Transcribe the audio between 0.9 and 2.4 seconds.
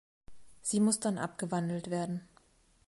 dann abgewandelt werden.